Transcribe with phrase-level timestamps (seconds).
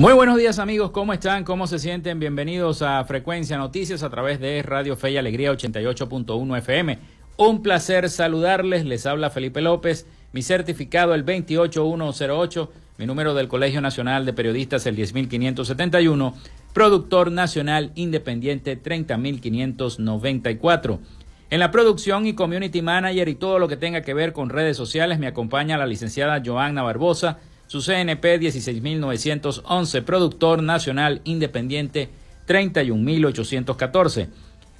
[0.00, 1.44] Muy buenos días amigos, ¿cómo están?
[1.44, 2.18] ¿Cómo se sienten?
[2.18, 6.98] Bienvenidos a Frecuencia Noticias a través de Radio Fe y Alegría 88.1 FM.
[7.36, 13.82] Un placer saludarles, les habla Felipe López, mi certificado el 28108, mi número del Colegio
[13.82, 16.34] Nacional de Periodistas el 10571,
[16.72, 20.98] productor nacional independiente 30594.
[21.50, 24.78] En la producción y community manager y todo lo que tenga que ver con redes
[24.78, 27.40] sociales me acompaña la licenciada Joanna Barbosa,
[27.70, 32.10] su CNP 16911, productor nacional independiente
[32.46, 34.28] 31814.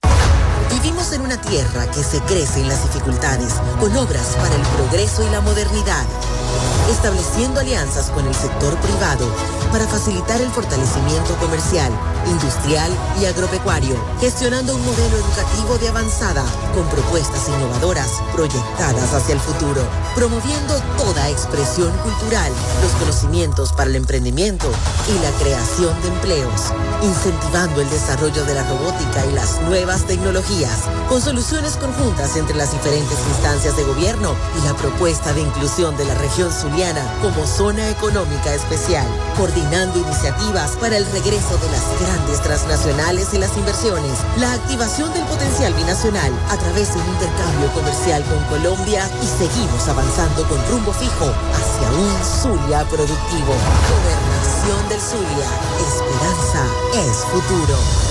[0.81, 5.21] Vivimos en una tierra que se crece en las dificultades, con obras para el progreso
[5.21, 6.05] y la modernidad,
[6.89, 9.27] estableciendo alianzas con el sector privado
[9.71, 11.91] para facilitar el fortalecimiento comercial,
[12.27, 12.91] industrial
[13.21, 16.43] y agropecuario, gestionando un modelo educativo de avanzada
[16.73, 19.83] con propuestas innovadoras proyectadas hacia el futuro,
[20.15, 22.51] promoviendo toda expresión cultural,
[22.81, 24.69] los conocimientos para el emprendimiento
[25.07, 26.73] y la creación de empleos,
[27.03, 30.70] incentivando el desarrollo de la robótica y las nuevas tecnologías,
[31.09, 36.05] con soluciones conjuntas entre las diferentes instancias de gobierno y la propuesta de inclusión de
[36.05, 39.05] la región zuliana como zona económica especial,
[39.37, 45.25] coordinando iniciativas para el regreso de las grandes transnacionales y las inversiones, la activación del
[45.25, 50.93] potencial binacional a través de un intercambio comercial con Colombia y seguimos avanzando con rumbo
[50.93, 53.53] fijo hacia un Zulia productivo.
[53.91, 55.47] Gobernación del Zulia.
[55.79, 58.10] Esperanza es futuro.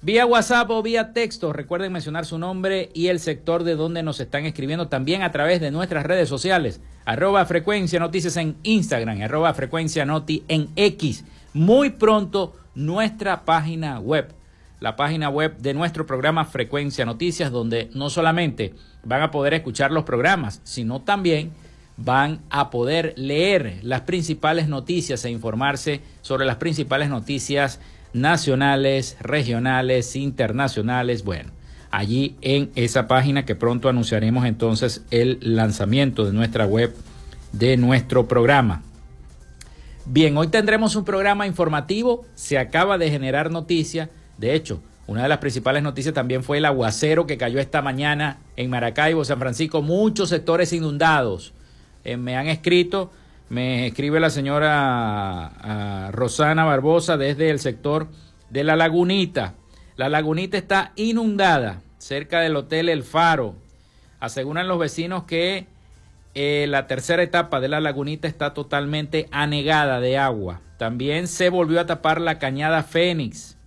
[0.00, 4.20] Vía WhatsApp o vía texto, recuerden mencionar su nombre y el sector de donde nos
[4.20, 9.52] están escribiendo también a través de nuestras redes sociales, arroba frecuencia noticias en Instagram, arroba
[9.52, 11.26] frecuencia noti en X.
[11.52, 14.32] Muy pronto nuestra página web,
[14.80, 18.74] la página web de nuestro programa Frecuencia Noticias, donde no solamente
[19.08, 21.50] van a poder escuchar los programas, sino también
[21.96, 27.80] van a poder leer las principales noticias e informarse sobre las principales noticias
[28.12, 31.24] nacionales, regionales, internacionales.
[31.24, 31.50] Bueno,
[31.90, 36.94] allí en esa página que pronto anunciaremos entonces el lanzamiento de nuestra web
[37.52, 38.82] de nuestro programa.
[40.04, 44.08] Bien, hoy tendremos un programa informativo, se acaba de generar noticia,
[44.38, 48.40] de hecho, una de las principales noticias también fue el aguacero que cayó esta mañana
[48.56, 51.54] en Maracaibo, San Francisco, muchos sectores inundados.
[52.04, 53.10] Eh, me han escrito,
[53.48, 58.08] me escribe la señora Rosana Barbosa desde el sector
[58.50, 59.54] de La Lagunita.
[59.96, 63.54] La Lagunita está inundada cerca del Hotel El Faro.
[64.20, 65.68] Aseguran los vecinos que
[66.34, 70.60] eh, la tercera etapa de La Lagunita está totalmente anegada de agua.
[70.76, 73.57] También se volvió a tapar la cañada Fénix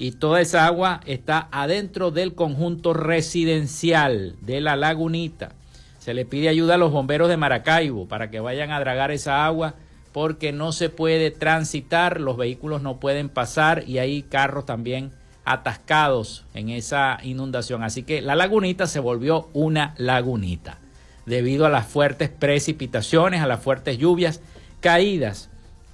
[0.00, 5.52] y toda esa agua está adentro del conjunto residencial de la lagunita.
[5.98, 9.44] Se le pide ayuda a los bomberos de Maracaibo para que vayan a dragar esa
[9.44, 9.74] agua
[10.12, 15.12] porque no se puede transitar, los vehículos no pueden pasar y hay carros también
[15.44, 17.82] atascados en esa inundación.
[17.82, 20.78] Así que la lagunita se volvió una lagunita
[21.26, 24.40] debido a las fuertes precipitaciones, a las fuertes lluvias
[24.80, 25.50] caídas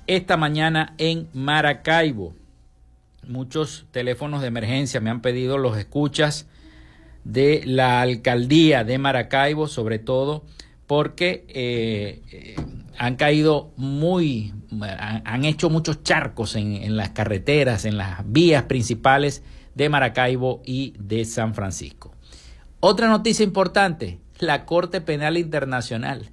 [0.07, 2.35] esta mañana en Maracaibo
[3.26, 6.47] muchos teléfonos de emergencia me han pedido los escuchas
[7.25, 10.45] de la alcaldía de Maracaibo, sobre todo
[10.87, 12.56] porque eh, eh,
[12.97, 19.42] han caído muy, han, hecho muchos charcos en, en las carreteras, en las vías principales
[19.75, 22.14] de Maracaibo y de San Francisco.
[22.80, 26.30] Otra noticia importante, la Corte Penal Internacional.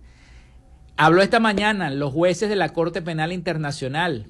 [0.95, 4.27] Habló esta mañana los jueces de la Corte Penal Internacional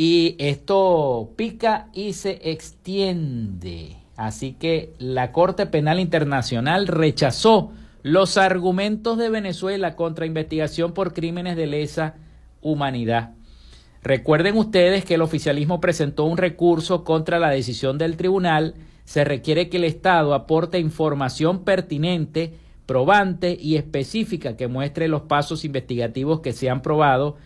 [0.00, 3.96] y esto pica y se extiende.
[4.16, 7.72] Así que la Corte Penal Internacional rechazó
[8.04, 12.14] los argumentos de Venezuela contra investigación por crímenes de lesa
[12.62, 13.32] humanidad.
[14.00, 18.74] Recuerden ustedes que el oficialismo presentó un recurso contra la decisión del tribunal.
[19.04, 22.54] Se requiere que el Estado aporte información pertinente,
[22.86, 27.36] probante y específica que muestre los pasos investigativos que se han probado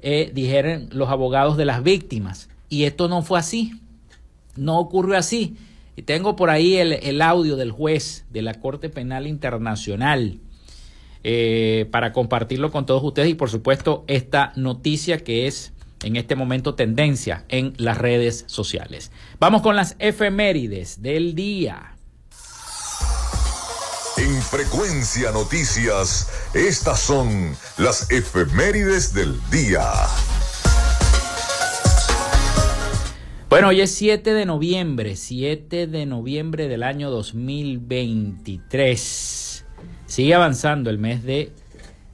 [0.00, 2.48] eh, dijeron los abogados de las víctimas.
[2.68, 3.80] Y esto no fue así,
[4.56, 5.56] no ocurrió así.
[5.96, 10.38] Y tengo por ahí el, audio del juez de la Corte Penal Internacional.
[11.24, 15.72] eh, para compartirlo con todos ustedes y por supuesto esta noticia que es
[16.04, 19.10] en este momento tendencia en las redes sociales.
[19.40, 21.97] Vamos con las efemérides del día.
[24.28, 29.90] En Frecuencia Noticias, estas son las efemérides del día.
[33.48, 39.64] Bueno, hoy es 7 de noviembre, 7 de noviembre del año 2023.
[40.04, 41.50] Sigue avanzando el mes de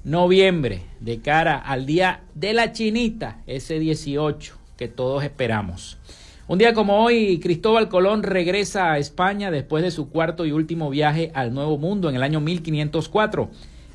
[0.04, 5.98] noviembre de cara al día de la chinita, ese 18 que todos esperamos.
[6.46, 10.90] Un día como hoy, Cristóbal Colón regresa a España después de su cuarto y último
[10.90, 13.48] viaje al Nuevo Mundo en el año 1504.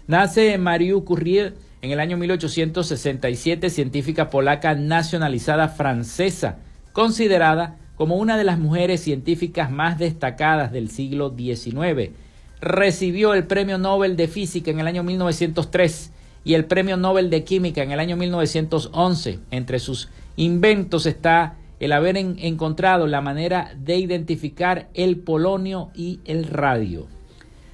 [0.07, 1.53] Nace Marie Curie
[1.83, 6.57] en el año 1867, científica polaca nacionalizada francesa
[6.91, 12.13] considerada como una de las mujeres científicas más destacadas del siglo XIX.
[12.61, 16.11] Recibió el Premio Nobel de Física en el año 1903
[16.43, 19.39] y el Premio Nobel de Química en el año 1911.
[19.51, 26.45] Entre sus inventos está el haber encontrado la manera de identificar el polonio y el
[26.45, 27.07] radio.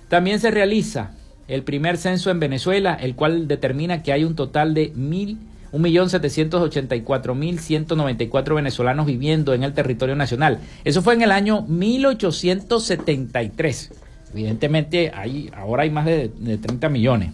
[0.09, 1.11] También se realiza
[1.47, 5.37] el primer censo en Venezuela, el cual determina que hay un total de mil
[5.75, 10.59] 1.784.194 venezolanos viviendo en el territorio nacional.
[10.85, 13.91] Eso fue en el año 1873.
[14.33, 17.33] Evidentemente, hay, ahora hay más de, de 30 millones.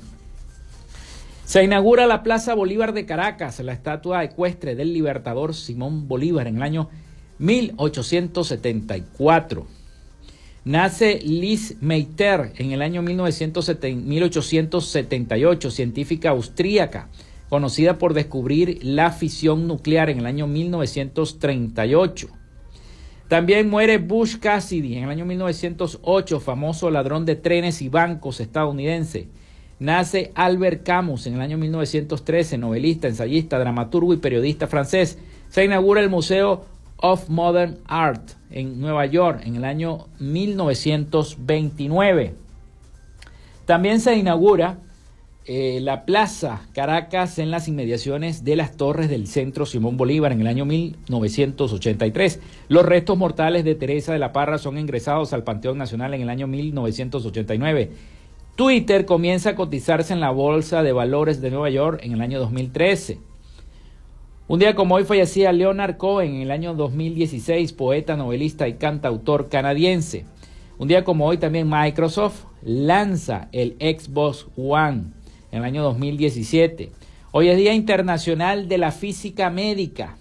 [1.51, 6.55] Se inaugura la Plaza Bolívar de Caracas, la estatua ecuestre del libertador Simón Bolívar en
[6.55, 6.87] el año
[7.39, 9.67] 1874.
[10.63, 17.09] Nace Liz Meiter en el año 1878, científica austríaca
[17.49, 22.29] conocida por descubrir la fisión nuclear en el año 1938.
[23.27, 29.27] También muere Bush Cassidy en el año 1908, famoso ladrón de trenes y bancos estadounidense.
[29.81, 35.17] Nace Albert Camus en el año 1913, novelista, ensayista, dramaturgo y periodista francés.
[35.49, 36.65] Se inaugura el Museo
[36.97, 42.35] of Modern Art en Nueva York en el año 1929.
[43.65, 44.77] También se inaugura
[45.45, 50.41] eh, la Plaza Caracas en las inmediaciones de las torres del Centro Simón Bolívar en
[50.41, 52.39] el año 1983.
[52.67, 56.29] Los restos mortales de Teresa de la Parra son ingresados al Panteón Nacional en el
[56.29, 58.20] año 1989.
[58.55, 62.39] Twitter comienza a cotizarse en la Bolsa de Valores de Nueva York en el año
[62.39, 63.19] 2013.
[64.47, 69.47] Un día como hoy fallecía Leonard Cohen en el año 2016, poeta, novelista y cantautor
[69.47, 70.25] canadiense.
[70.77, 75.13] Un día como hoy también Microsoft lanza el Xbox One
[75.51, 76.91] en el año 2017.
[77.31, 80.17] Hoy es Día Internacional de la Física Médica,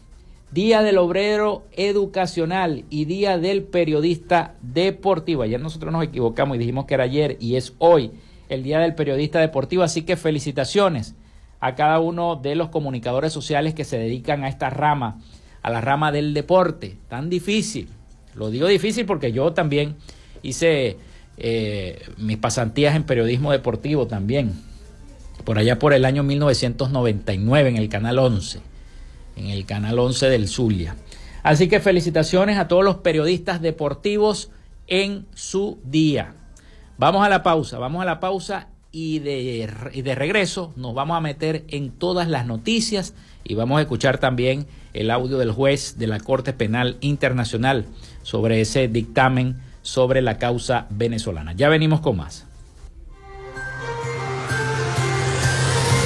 [0.52, 5.42] Día del Obrero Educacional y Día del Periodista Deportivo.
[5.42, 8.10] Ayer nosotros nos equivocamos y dijimos que era ayer y es hoy
[8.48, 11.14] el Día del Periodista Deportivo, así que felicitaciones
[11.60, 15.20] a cada uno de los comunicadores sociales que se dedican a esta rama,
[15.62, 17.88] a la rama del deporte, tan difícil.
[18.34, 19.96] Lo digo difícil porque yo también
[20.42, 20.96] hice
[21.36, 24.54] eh, mis pasantías en periodismo deportivo también
[25.44, 28.60] por allá por el año 1999 en el Canal 11,
[29.36, 30.96] en el Canal 11 del Zulia.
[31.42, 34.50] Así que felicitaciones a todos los periodistas deportivos
[34.86, 36.34] en su día.
[36.98, 41.16] Vamos a la pausa, vamos a la pausa y de, y de regreso nos vamos
[41.16, 45.96] a meter en todas las noticias y vamos a escuchar también el audio del juez
[45.98, 47.86] de la Corte Penal Internacional
[48.22, 51.52] sobre ese dictamen sobre la causa venezolana.
[51.54, 52.49] Ya venimos con más.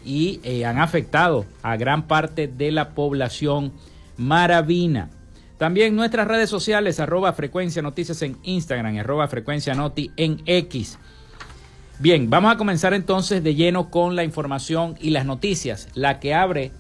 [0.06, 3.74] y eh, han afectado a gran parte de la población
[4.17, 5.10] maravina.
[5.57, 10.99] También nuestras redes sociales, arroba frecuencia noticias en Instagram, arroba frecuencia noti en X.
[11.99, 15.89] Bien, vamos a comenzar entonces de lleno con la información y las noticias.
[15.95, 16.71] La que abre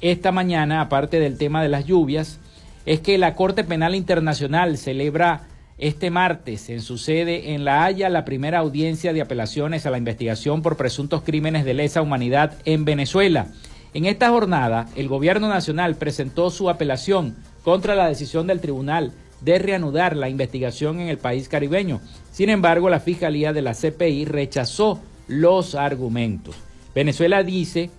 [0.00, 2.40] esta mañana, aparte del tema de las lluvias,
[2.86, 5.42] es que la Corte Penal Internacional celebra
[5.78, 9.98] este martes en su sede en La Haya la primera audiencia de apelaciones a la
[9.98, 13.46] investigación por presuntos crímenes de lesa humanidad en Venezuela.
[13.92, 19.58] En esta jornada, el gobierno nacional presentó su apelación contra la decisión del tribunal de
[19.58, 22.00] reanudar la investigación en el país caribeño.
[22.30, 26.56] Sin embargo, la Fiscalía de la CPI rechazó los argumentos.
[26.94, 27.90] Venezuela dice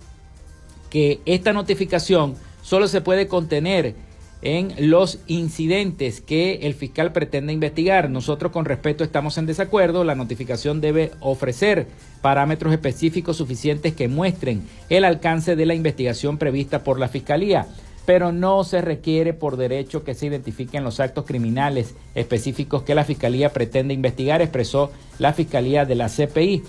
[0.88, 3.94] que esta notificación solo se puede contener
[4.42, 8.10] en los incidentes que el fiscal pretende investigar.
[8.10, 10.04] Nosotros con respeto estamos en desacuerdo.
[10.04, 11.88] La notificación debe ofrecer
[12.22, 17.66] parámetros específicos suficientes que muestren el alcance de la investigación prevista por la Fiscalía
[18.06, 23.04] pero no se requiere por derecho que se identifiquen los actos criminales específicos que la
[23.04, 26.62] Fiscalía pretende investigar, expresó la Fiscalía de la CPI.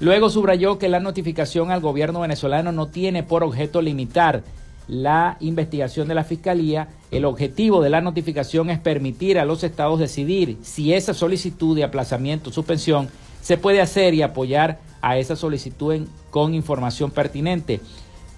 [0.00, 4.44] Luego subrayó que la notificación al gobierno venezolano no tiene por objeto limitar
[4.86, 6.88] la investigación de la Fiscalía.
[7.10, 11.84] El objetivo de la notificación es permitir a los estados decidir si esa solicitud de
[11.84, 13.08] aplazamiento o suspensión
[13.40, 17.80] se puede hacer y apoyar a esa solicitud con información pertinente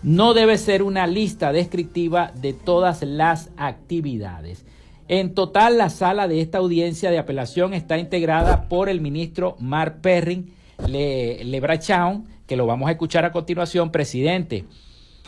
[0.07, 4.65] no debe ser una lista descriptiva de todas las actividades.
[5.09, 9.99] En total, la sala de esta audiencia de apelación está integrada por el ministro Mark
[10.03, 10.55] Perrin
[10.87, 11.61] Le,
[12.47, 14.65] que lo vamos a escuchar a continuación, presidente,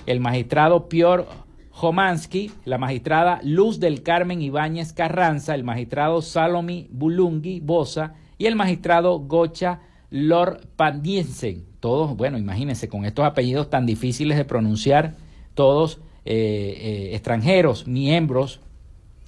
[0.06, 1.26] el magistrado Pior
[1.72, 8.54] Jomansky, la magistrada Luz del Carmen Ibáñez Carranza, el magistrado Salomi Bulungi Bosa y el
[8.54, 15.14] magistrado Gocha Lord Pandiensen todos, bueno, imagínense, con estos apellidos tan difíciles de pronunciar,
[15.54, 18.60] todos eh, eh, extranjeros, miembros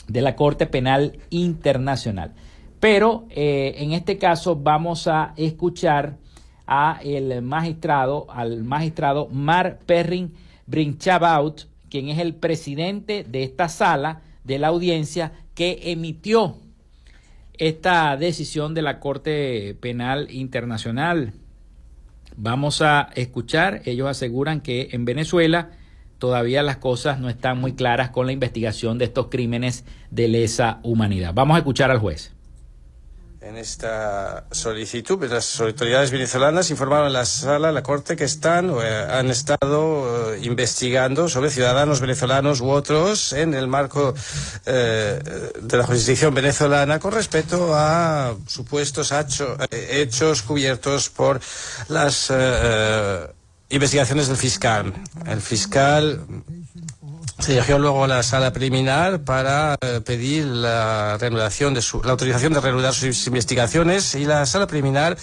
[0.08, 2.32] de la Corte Penal Internacional.
[2.80, 6.16] Pero eh, en este caso vamos a escuchar
[6.66, 10.32] a el magistrado, al magistrado Mar Perrin
[10.66, 16.56] Brinchabaut, quien es el presidente de esta sala de la audiencia que emitió
[17.60, 21.34] esta decisión de la Corte Penal Internacional
[22.36, 25.72] Vamos a escuchar, ellos aseguran que en Venezuela
[26.18, 30.80] todavía las cosas no están muy claras con la investigación de estos crímenes de lesa
[30.82, 31.34] humanidad.
[31.34, 32.32] Vamos a escuchar al juez.
[33.42, 38.24] En esta solicitud, pues, las autoridades venezolanas informaron a la sala, a la corte, que
[38.24, 44.12] están o eh, han estado eh, investigando sobre ciudadanos venezolanos u otros en el marco
[44.66, 45.18] eh,
[45.58, 49.10] de la jurisdicción venezolana con respecto a supuestos
[49.70, 51.40] hechos cubiertos por
[51.88, 52.30] las
[53.70, 54.92] investigaciones del fiscal.
[55.26, 56.26] El fiscal
[57.40, 62.12] se dirigió luego a la sala preliminar para eh, pedir la reanudación de su, la
[62.12, 65.16] autorización de reanudar sus investigaciones y la sala preliminar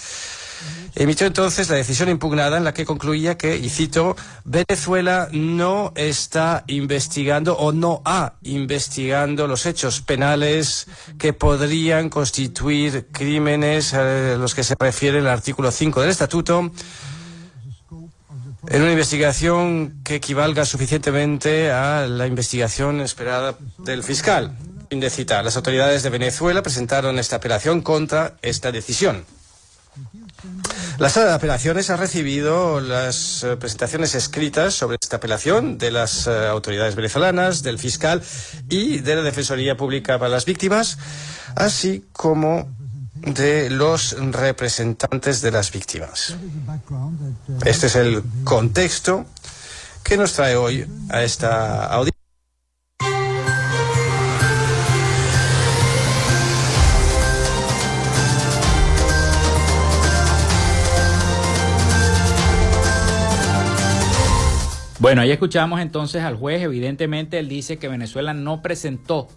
[0.96, 6.64] emitió entonces la decisión impugnada en la que concluía que, y cito, Venezuela no está
[6.66, 14.64] investigando o no ha investigando los hechos penales que podrían constituir crímenes a los que
[14.64, 16.72] se refiere el artículo 5 del Estatuto
[18.66, 24.56] en una investigación que equivalga suficientemente a la investigación esperada del fiscal.
[24.90, 29.24] Fin de citar, las autoridades de Venezuela presentaron esta apelación contra esta decisión.
[30.98, 36.26] La sala de apelaciones ha recibido las eh, presentaciones escritas sobre esta apelación de las
[36.26, 38.22] eh, autoridades venezolanas, del fiscal
[38.68, 40.98] y de la Defensoría Pública para las Víctimas,
[41.54, 42.68] así como
[43.22, 46.36] de los representantes de las víctimas.
[47.64, 49.26] Este es el contexto
[50.02, 52.18] que nos trae hoy a esta audiencia.
[65.00, 66.60] Bueno, ahí escuchamos entonces al juez.
[66.60, 69.28] Evidentemente, él dice que Venezuela no presentó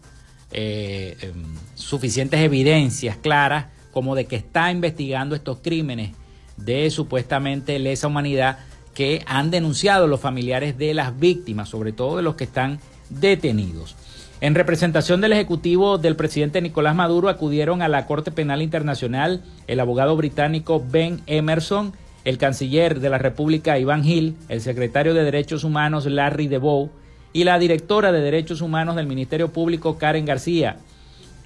[0.52, 1.44] eh, em,
[1.76, 6.12] suficientes evidencias claras como de que está investigando estos crímenes
[6.58, 8.60] de supuestamente lesa humanidad
[8.94, 13.96] que han denunciado los familiares de las víctimas, sobre todo de los que están detenidos.
[14.42, 19.80] En representación del Ejecutivo del presidente Nicolás Maduro acudieron a la Corte Penal Internacional el
[19.80, 21.94] abogado británico Ben Emerson,
[22.26, 26.90] el canciller de la República Iván Hill, el secretario de Derechos Humanos Larry DeVoe,
[27.34, 30.78] y la directora de Derechos Humanos del Ministerio Público, Karen García.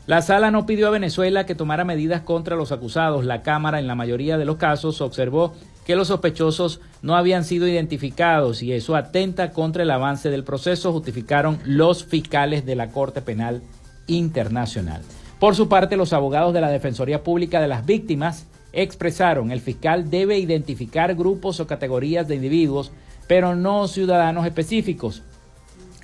[0.08, 3.26] La sala no pidió a Venezuela que tomara medidas contra los acusados.
[3.26, 7.68] La Cámara, en la mayoría de los casos, observó que los sospechosos no habían sido
[7.68, 13.22] identificados y eso atenta contra el avance del proceso, justificaron los fiscales de la Corte
[13.22, 13.62] Penal
[14.08, 15.02] Internacional.
[15.40, 20.10] Por su parte, los abogados de la Defensoría Pública de las Víctimas expresaron, el fiscal
[20.10, 22.92] debe identificar grupos o categorías de individuos,
[23.28, 25.24] pero no ciudadanos específicos.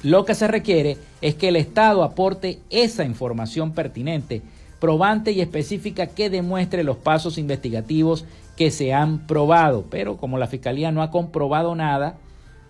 [0.04, 4.42] Lo que se requiere es que el Estado aporte esa información pertinente,
[4.80, 8.26] probante y específica que demuestre los pasos investigativos
[8.58, 9.86] que se han probado.
[9.92, 12.16] Pero como la Fiscalía no ha comprobado nada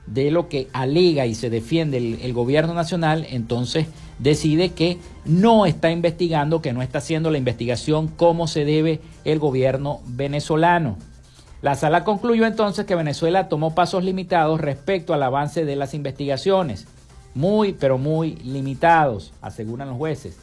[0.07, 3.87] de lo que alega y se defiende el, gobierno nacional, entonces
[4.19, 9.39] decide que no está investigando, que no está haciendo la investigación como se debe el
[9.39, 10.97] gobierno venezolano.
[11.61, 16.87] La sala concluyó entonces que Venezuela tomó pasos limitados respecto al avance de las investigaciones
[17.33, 20.37] muy, pero muy limitados, aseguran los jueces.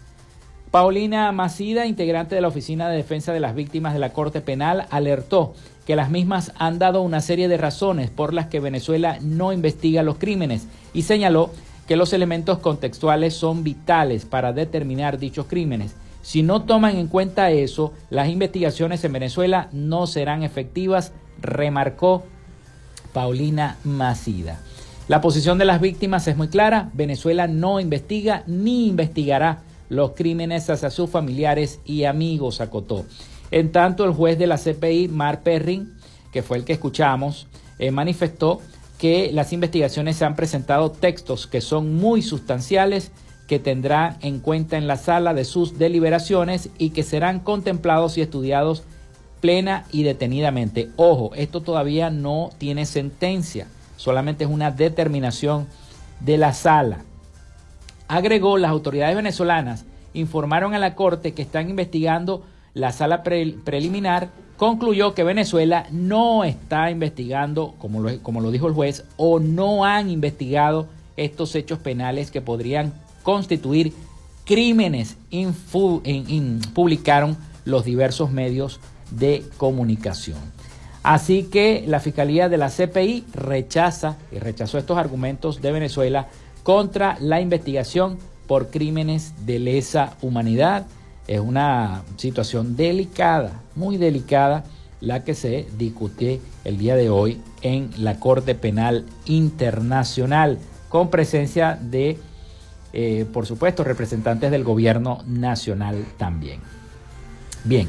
[0.71, 4.87] Paulina Macida, integrante de la Oficina de Defensa de las Víctimas de la Corte Penal,
[4.91, 5.55] alertó
[5.87, 10.03] que las mismas han dado una serie de razones por las que Venezuela no investiga
[10.03, 11.51] los crímenes y señaló
[11.87, 15.95] que los elementos contextuales son vitales para determinar dichos crímenes.
[16.21, 22.25] Si no toman en cuenta eso, las investigaciones en Venezuela no serán efectivas, remarcó
[23.15, 24.61] Paulina Macida.
[25.09, 26.91] La posición de las víctimas es muy clara.
[26.93, 33.07] Venezuela no investiga ni investigará los crímenes hacia sus familiares y amigos, acotó.
[33.51, 35.95] En tanto, el juez de la CPI, Mark Perrin,
[36.31, 37.47] que fue el que escuchamos,
[37.79, 38.61] eh, manifestó
[38.99, 43.11] que las investigaciones se han presentado textos que son muy sustanciales
[43.47, 48.21] que tendrá en cuenta en la sala de sus deliberaciones y que serán contemplados y
[48.21, 48.83] estudiados
[49.41, 50.91] plena y detenidamente.
[50.97, 53.69] Ojo, esto todavía no tiene sentencia
[53.99, 55.67] solamente es una determinación
[56.21, 57.05] de la sala.
[58.09, 59.85] Agregó, las autoridades venezolanas
[60.15, 66.91] informaron a la Corte que están investigando la sala preliminar, concluyó que Venezuela no está
[66.91, 72.31] investigando, como lo, como lo dijo el juez, o no han investigado estos hechos penales
[72.31, 73.93] que podrían constituir
[74.45, 75.19] crímenes,
[76.73, 78.81] publicaron los diversos medios
[79.11, 80.39] de comunicación.
[81.03, 86.29] Así que la Fiscalía de la CPI rechaza y rechazó estos argumentos de Venezuela
[86.63, 90.87] contra la investigación por crímenes de lesa humanidad.
[91.27, 94.65] Es una situación delicada, muy delicada,
[95.01, 100.59] la que se discute el día de hoy en la Corte Penal Internacional,
[100.89, 102.19] con presencia de,
[102.93, 106.61] eh, por supuesto, representantes del gobierno nacional también.
[107.65, 107.89] Bien.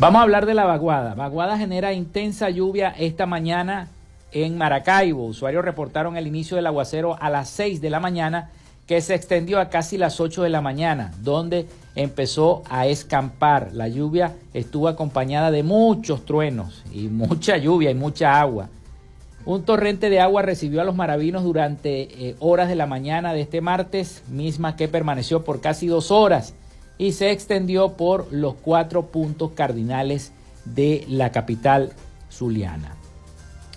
[0.00, 1.14] Vamos a hablar de la vaguada.
[1.14, 3.88] Vaguada genera intensa lluvia esta mañana
[4.32, 5.26] en Maracaibo.
[5.26, 8.48] Usuarios reportaron el inicio del aguacero a las 6 de la mañana
[8.86, 13.74] que se extendió a casi las 8 de la mañana, donde empezó a escampar.
[13.74, 18.70] La lluvia estuvo acompañada de muchos truenos y mucha lluvia y mucha agua.
[19.44, 23.42] Un torrente de agua recibió a los maravinos durante eh, horas de la mañana de
[23.42, 26.54] este martes, misma que permaneció por casi dos horas
[27.00, 30.32] y se extendió por los cuatro puntos cardinales
[30.66, 31.94] de la capital
[32.30, 32.94] zuliana.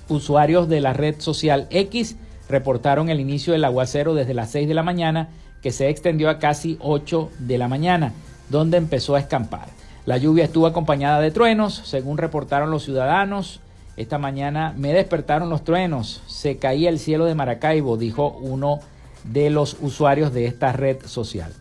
[0.09, 2.17] Usuarios de la red social X
[2.49, 5.29] reportaron el inicio del aguacero desde las 6 de la mañana
[5.61, 8.11] que se extendió a casi 8 de la mañana,
[8.49, 9.69] donde empezó a escampar.
[10.05, 13.61] La lluvia estuvo acompañada de truenos, según reportaron los ciudadanos.
[13.95, 18.81] Esta mañana me despertaron los truenos, se caía el cielo de Maracaibo, dijo uno
[19.23, 21.53] de los usuarios de esta red social.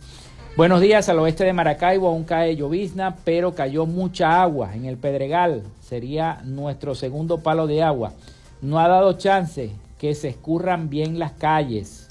[0.55, 4.99] Buenos días, al oeste de Maracaibo aún cae llovizna, pero cayó mucha agua en el
[4.99, 5.63] Pedregal.
[5.81, 8.13] Sería nuestro segundo palo de agua.
[8.61, 12.07] No ha dado chance que se escurran bien las calles,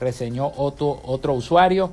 [0.00, 1.90] reseñó otro, otro usuario.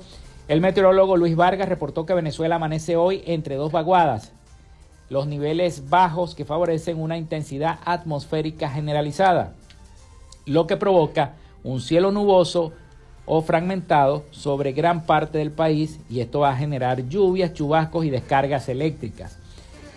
[0.47, 4.31] El meteorólogo Luis Vargas reportó que Venezuela amanece hoy entre dos vaguadas.
[5.09, 9.53] Los niveles bajos que favorecen una intensidad atmosférica generalizada,
[10.45, 11.33] lo que provoca
[11.65, 12.71] un cielo nuboso
[13.31, 18.09] o fragmentado sobre gran parte del país y esto va a generar lluvias, chubascos y
[18.09, 19.37] descargas eléctricas.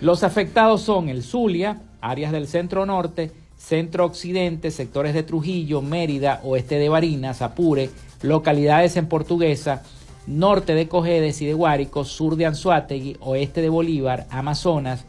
[0.02, 6.40] Los afectados son el Zulia, áreas del centro norte, centro occidente, sectores de Trujillo, Mérida,
[6.44, 7.88] oeste de Barinas, Apure,
[8.20, 9.82] localidades en Portuguesa,
[10.26, 15.06] norte de Cojedes y de Guárico, sur de Anzuategui, oeste de Bolívar, Amazonas,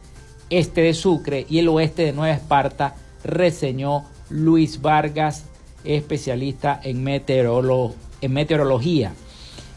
[0.48, 5.44] este de Sucre y el oeste de Nueva Esparta, reseñó Luis Vargas,
[5.84, 9.12] especialista en meteorología en meteorología,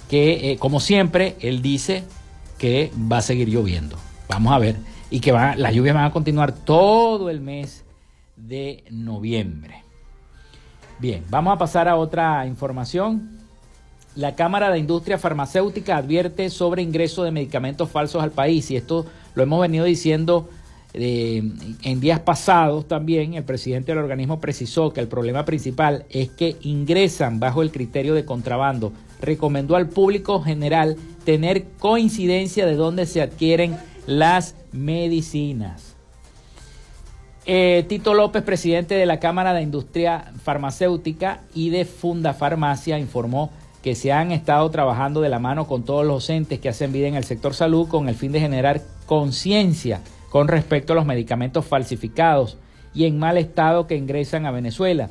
[0.10, 2.04] que eh, como siempre él dice
[2.58, 3.98] que va a seguir lloviendo.
[4.28, 4.76] Vamos a ver.
[5.10, 7.86] Y que va, las lluvias van a continuar todo el mes
[8.36, 9.84] de noviembre.
[11.00, 13.38] Bien, vamos a pasar a otra información.
[14.16, 19.06] La Cámara de Industria Farmacéutica advierte sobre ingreso de medicamentos falsos al país y esto
[19.36, 20.50] lo hemos venido diciendo
[21.00, 26.56] en días pasados también el presidente del organismo precisó que el problema principal es que
[26.62, 28.92] ingresan bajo el criterio de contrabando.
[29.22, 35.96] Recomendó al público general tener coincidencia de dónde se adquieren las medicinas.
[37.46, 43.52] Eh, Tito López, presidente de la Cámara de Industria Farmacéutica y de Funda Farmacia, informó
[43.82, 47.08] que se han estado trabajando de la mano con todos los entes que hacen vida
[47.08, 51.66] en el sector salud con el fin de generar conciencia con respecto a los medicamentos
[51.66, 52.58] falsificados
[52.94, 55.10] y en mal estado que ingresan a Venezuela.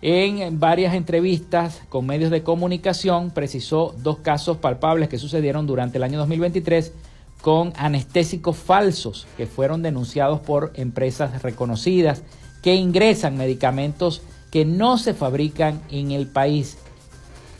[0.00, 6.02] En varias entrevistas con medios de comunicación precisó dos casos palpables que sucedieron durante el
[6.02, 6.92] año 2023
[7.40, 12.22] con anestésicos falsos que fueron denunciados por empresas reconocidas
[12.62, 16.78] que ingresan medicamentos que no se fabrican en el país.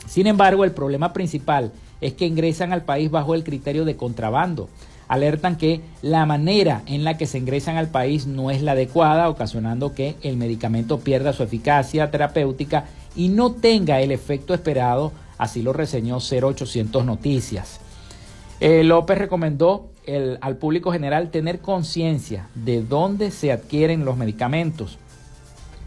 [0.07, 4.69] Sin embargo, el problema principal es que ingresan al país bajo el criterio de contrabando
[5.13, 9.29] alertan que la manera en la que se ingresan al país no es la adecuada,
[9.29, 15.61] ocasionando que el medicamento pierda su eficacia terapéutica y no tenga el efecto esperado, así
[15.61, 17.79] lo reseñó 0800 Noticias.
[18.59, 19.91] Eh, López recomendó
[20.41, 24.99] al público general tener conciencia de dónde se adquieren los medicamentos.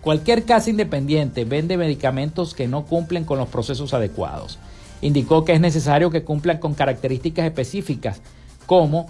[0.01, 4.59] Cualquier casa independiente vende medicamentos que no cumplen con los procesos adecuados.
[5.01, 8.21] Indicó que es necesario que cumplan con características específicas
[8.65, 9.07] como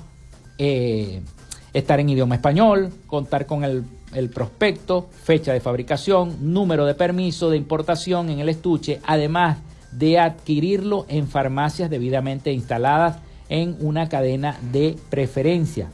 [0.58, 1.22] eh,
[1.74, 7.50] estar en idioma español, contar con el, el, prospecto, fecha de fabricación, número de permiso
[7.50, 9.58] de importación en el estuche, además
[9.92, 13.18] de adquirirlo en farmacias debidamente instaladas
[13.50, 15.90] en una cadena de preferencia.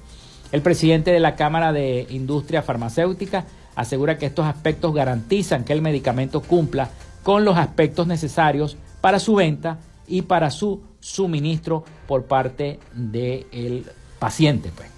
[0.51, 3.45] El presidente de la Cámara de Industria Farmacéutica
[3.75, 6.89] asegura que estos aspectos garantizan que el medicamento cumpla
[7.23, 13.85] con los aspectos necesarios para su venta y para su suministro por parte del
[14.19, 14.71] paciente.
[14.73, 14.89] Pues.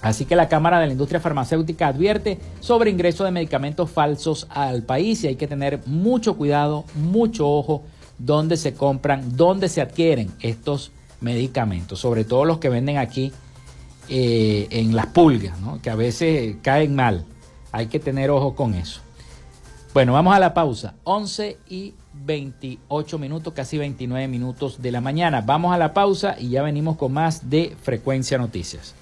[0.00, 4.82] Así que la Cámara de la Industria Farmacéutica advierte sobre ingreso de medicamentos falsos al
[4.82, 7.82] país y hay que tener mucho cuidado, mucho ojo
[8.18, 13.32] dónde se compran, dónde se adquieren estos medicamentos, sobre todo los que venden aquí
[14.08, 17.24] eh, en las pulgas, que a veces caen mal.
[17.72, 19.00] Hay que tener ojo con eso.
[19.96, 20.92] Bueno, vamos a la pausa.
[21.04, 25.40] 11 y 28 minutos, casi 29 minutos de la mañana.
[25.40, 28.94] Vamos a la pausa y ya venimos con más de Frecuencia Noticias.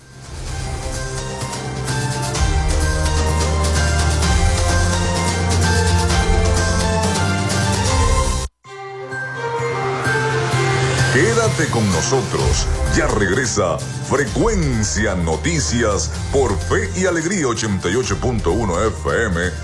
[11.12, 12.68] Quédate con nosotros.
[12.96, 19.63] Ya regresa Frecuencia Noticias por Fe y Alegría 88.1 FM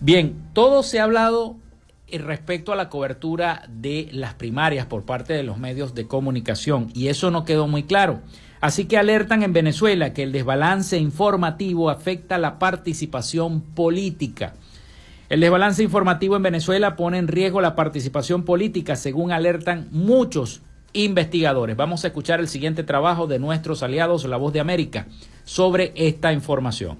[0.00, 1.56] Bien, todo se ha hablado
[2.12, 7.08] respecto a la cobertura de las primarias por parte de los medios de comunicación y
[7.08, 8.20] eso no quedó muy claro.
[8.60, 14.54] Así que alertan en Venezuela que el desbalance informativo afecta la participación política.
[15.28, 20.62] El desbalance informativo en Venezuela pone en riesgo la participación política, según alertan muchos
[20.94, 21.76] investigadores.
[21.76, 25.06] Vamos a escuchar el siguiente trabajo de nuestros aliados, La Voz de América,
[25.44, 26.96] sobre esta información.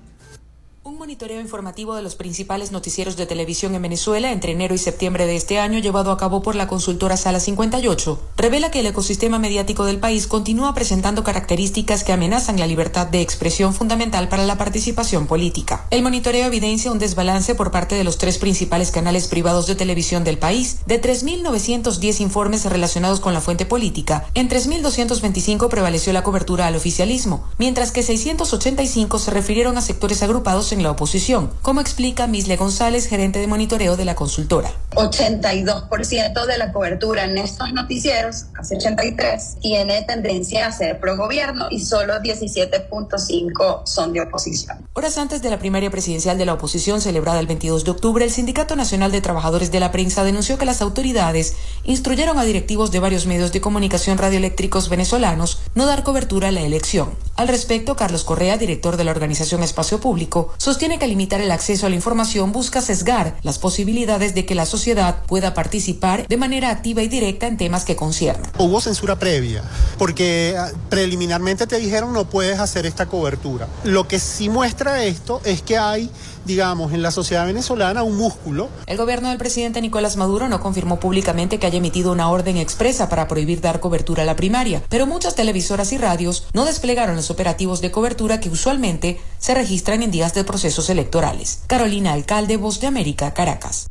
[1.05, 5.37] Monitoreo informativo de los principales noticieros de televisión en Venezuela entre enero y septiembre de
[5.37, 9.85] este año, llevado a cabo por la consultora Sala 58, revela que el ecosistema mediático
[9.85, 15.27] del país continúa presentando características que amenazan la libertad de expresión fundamental para la participación
[15.27, 15.85] política.
[15.91, 20.25] El monitoreo evidencia un desbalance por parte de los tres principales canales privados de televisión
[20.25, 20.79] del país.
[20.87, 27.45] De 3.910 informes relacionados con la fuente política, en 3.225 prevaleció la cobertura al oficialismo,
[27.59, 33.07] mientras que 685 se refirieron a sectores agrupados en la oposición, como explica Misle González,
[33.07, 34.73] gerente de monitoreo de la consultora.
[34.95, 41.67] 82% de la cobertura en estos noticieros, casi 83, tiene tendencia a ser pro gobierno
[41.71, 44.89] y solo 17.5 son de oposición.
[44.95, 48.31] Horas antes de la primaria presidencial de la oposición celebrada el 22 de octubre, el
[48.31, 53.01] Sindicato Nacional de Trabajadores de la Prensa denunció que las autoridades instruyeron a directivos de
[53.01, 57.11] varios medios de comunicación radioeléctricos venezolanos no dar cobertura a la elección.
[57.37, 61.87] Al respecto, Carlos Correa, director de la organización Espacio Público, sostiene que limitar el acceso
[61.87, 66.69] a la información busca sesgar las posibilidades de que la sociedad pueda participar de manera
[66.69, 68.51] activa y directa en temas que conciernen.
[68.59, 69.65] Hubo censura previa,
[69.97, 73.67] porque ah, preliminarmente te dijeron no puedes hacer esta cobertura.
[73.83, 76.11] Lo que sí muestra esto es que hay
[76.45, 78.69] digamos, en la sociedad venezolana un músculo.
[78.87, 83.09] El gobierno del presidente Nicolás Maduro no confirmó públicamente que haya emitido una orden expresa
[83.09, 87.31] para prohibir dar cobertura a la primaria, pero muchas televisoras y radios no desplegaron los
[87.31, 91.63] operativos de cobertura que usualmente se registran en días de procesos electorales.
[91.67, 93.87] Carolina Alcalde, Voz de América, Caracas.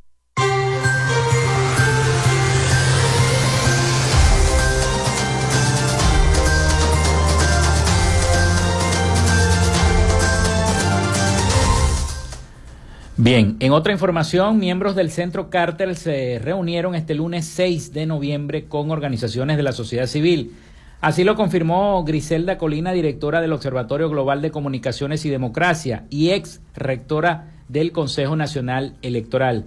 [13.15, 18.65] Bien, en otra información, miembros del Centro Carter se reunieron este lunes 6 de noviembre
[18.65, 20.55] con organizaciones de la sociedad civil.
[20.99, 26.61] Así lo confirmó Griselda Colina, directora del Observatorio Global de Comunicaciones y Democracia y ex
[26.73, 29.65] rectora del Consejo Nacional Electoral.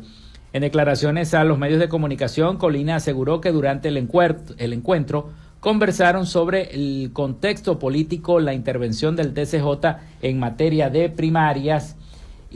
[0.53, 5.31] En declaraciones a los medios de comunicación, Colina aseguró que durante el encuentro, el encuentro
[5.61, 11.97] conversaron sobre el contexto político, la intervención del TCJ en materia de primarias,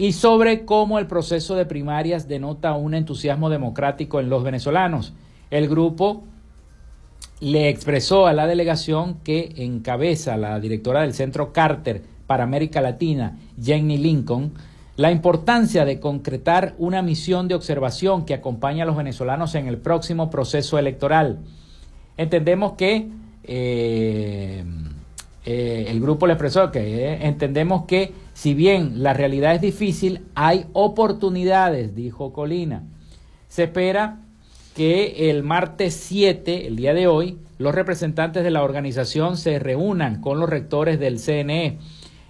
[0.00, 5.12] y sobre cómo el proceso de primarias denota un entusiasmo democrático en los venezolanos.
[5.50, 6.24] El grupo
[7.40, 13.36] le expresó a la delegación que encabeza la directora del Centro Carter para América Latina,
[13.62, 14.54] Jenny Lincoln,
[14.96, 19.76] la importancia de concretar una misión de observación que acompañe a los venezolanos en el
[19.76, 21.40] próximo proceso electoral.
[22.16, 23.06] Entendemos que
[23.44, 24.64] eh,
[25.44, 30.22] eh, el grupo le expresó que eh, entendemos que si bien la realidad es difícil,
[30.34, 32.84] hay oportunidades, dijo Colina.
[33.48, 34.22] Se espera
[34.74, 40.22] que el martes 7, el día de hoy, los representantes de la organización se reúnan
[40.22, 41.80] con los rectores del CNE.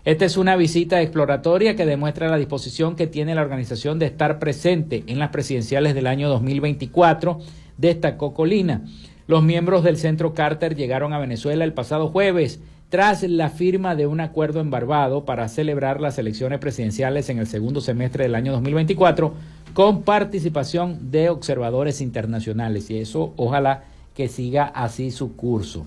[0.05, 4.41] Esta es una visita exploratoria que demuestra la disposición que tiene la organización de estar
[4.41, 7.39] presente en las presidenciales del año 2024,
[7.79, 8.83] destacó Colina.
[9.29, 14.09] Los miembros del Centro Carter llegaron a Venezuela el pasado jueves tras la firma de
[14.09, 18.51] un acuerdo en Barbado para celebrar las elecciones presidenciales en el segundo semestre del año
[18.53, 19.32] 2024
[19.72, 23.84] con participación de observadores internacionales y eso ojalá
[24.14, 25.86] que siga así su curso.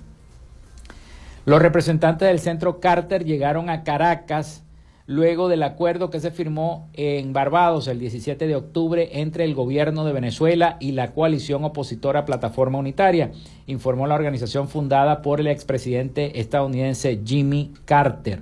[1.46, 4.64] Los representantes del centro Carter llegaron a Caracas
[5.06, 10.06] luego del acuerdo que se firmó en Barbados el 17 de octubre entre el gobierno
[10.06, 13.32] de Venezuela y la coalición opositora Plataforma Unitaria,
[13.68, 18.42] informó la organización fundada por el expresidente estadounidense Jimmy Carter.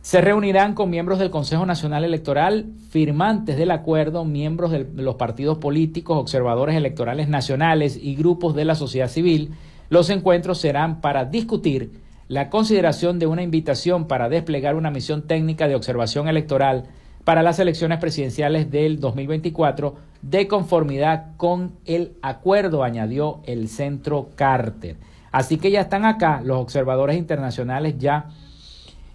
[0.00, 5.58] Se reunirán con miembros del Consejo Nacional Electoral, firmantes del acuerdo, miembros de los partidos
[5.58, 9.50] políticos, observadores electorales nacionales y grupos de la sociedad civil.
[9.90, 15.66] Los encuentros serán para discutir la consideración de una invitación para desplegar una misión técnica
[15.66, 16.84] de observación electoral
[17.24, 24.96] para las elecciones presidenciales del 2024 de conformidad con el acuerdo, añadió el Centro Carter.
[25.32, 28.26] Así que ya están acá los observadores internacionales ya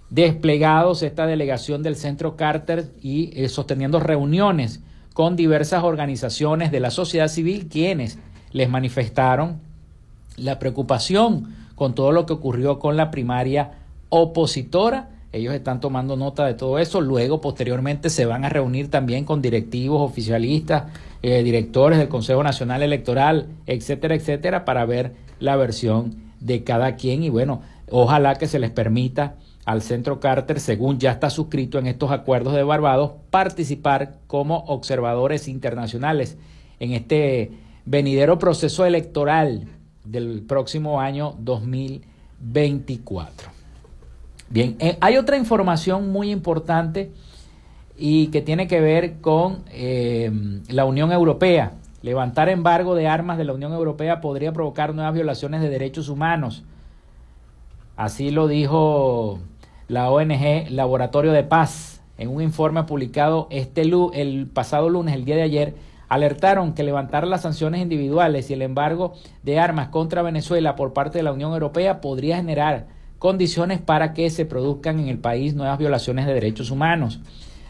[0.09, 4.81] desplegados, esta delegación del Centro Carter y eh, sosteniendo reuniones
[5.13, 8.19] con diversas organizaciones de la sociedad civil quienes
[8.51, 9.59] les manifestaron
[10.37, 13.71] la preocupación con todo lo que ocurrió con la primaria
[14.09, 15.09] opositora.
[15.31, 17.01] Ellos están tomando nota de todo eso.
[17.01, 20.91] Luego, posteriormente, se van a reunir también con directivos, oficialistas,
[21.23, 27.23] eh, directores del Consejo Nacional Electoral, etcétera, etcétera, para ver la versión de cada quien.
[27.23, 31.87] Y bueno, ojalá que se les permita al Centro Carter, según ya está suscrito en
[31.87, 36.37] estos acuerdos de Barbados, participar como observadores internacionales
[36.79, 37.51] en este
[37.85, 39.67] venidero proceso electoral
[40.03, 43.49] del próximo año 2024.
[44.49, 47.11] Bien, eh, hay otra información muy importante
[47.97, 50.31] y que tiene que ver con eh,
[50.69, 51.73] la Unión Europea.
[52.01, 56.63] Levantar embargo de armas de la Unión Europea podría provocar nuevas violaciones de derechos humanos.
[57.95, 59.39] Así lo dijo
[59.87, 65.35] la ONG Laboratorio de Paz en un informe publicado este el pasado lunes, el día
[65.35, 65.75] de ayer,
[66.13, 71.17] alertaron que levantar las sanciones individuales y el embargo de armas contra Venezuela por parte
[71.17, 72.85] de la Unión Europea podría generar
[73.17, 77.19] condiciones para que se produzcan en el país nuevas violaciones de derechos humanos.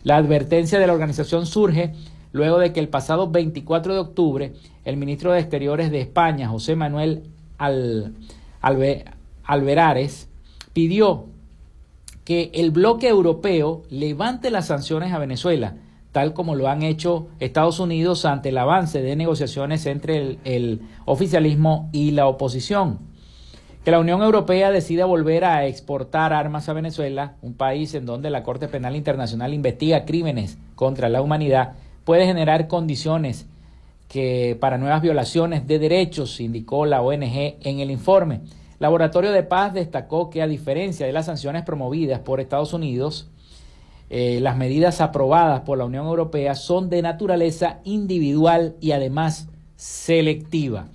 [0.04, 1.94] La advertencia de la organización surge
[2.34, 4.52] luego de que el pasado 24 de octubre
[4.84, 7.24] el ministro de Exteriores de España, José Manuel
[9.46, 10.28] Alverares,
[10.74, 11.28] pidió
[12.26, 15.78] que el bloque europeo levante las sanciones a Venezuela
[16.14, 21.90] tal como lo han hecho Estados Unidos ante el avance de negociaciones entre el, oficialismo
[21.92, 23.00] y la oposición.
[23.84, 28.30] Que la Unión Europea decida volver a exportar armas a Venezuela, un país en donde
[28.30, 31.74] la Corte Penal Internacional investiga crímenes contra la humanidad,
[32.06, 33.48] puede generar condiciones
[34.08, 38.42] que para nuevas violaciones de derechos, indicó la ONG en el informe.
[38.78, 43.32] Laboratorio de Paz destacó que a diferencia de las sanciones promovidas por Estados Unidos,
[44.10, 50.88] eh, las medidas aprobadas por la Unión Europea son de naturaleza individual y además selectiva.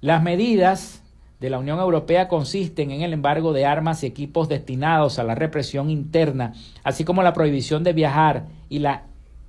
[0.00, 1.02] Las medidas
[1.40, 5.34] de la Unión Europea consisten en el embargo de armas y equipos destinados a la
[5.34, 6.52] represión interna,
[6.84, 9.04] así como la prohibición de viajar y la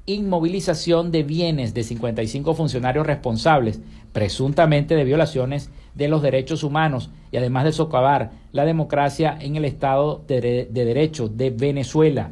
[0.06, 3.82] inmovilización de bienes de 55 funcionarios responsables,
[4.14, 9.66] presuntamente de violaciones de los derechos humanos y además de socavar la democracia en el
[9.66, 12.32] Estado de Derecho de Venezuela.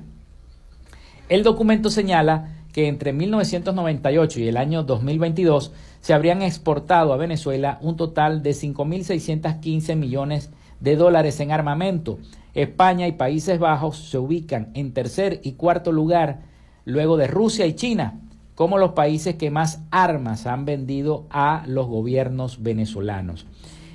[1.30, 5.72] El documento señala que entre 1998 y el año 2022
[6.02, 10.50] se habrían exportado a Venezuela un total de 5.615 millones
[10.80, 12.18] de dólares en armamento.
[12.56, 16.40] España y Países Bajos se ubican en tercer y cuarto lugar,
[16.86, 18.22] luego de Rusia y China,
[18.56, 23.46] como los países que más armas han vendido a los gobiernos venezolanos.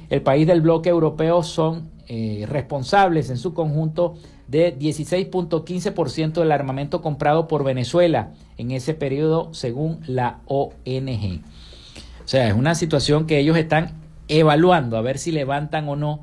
[0.09, 4.15] El país del bloque europeo son eh, responsables en su conjunto
[4.49, 11.41] de 16.15% del armamento comprado por Venezuela en ese periodo según la ONG.
[12.25, 13.93] O sea, es una situación que ellos están
[14.29, 16.21] evaluando a ver si levantan o no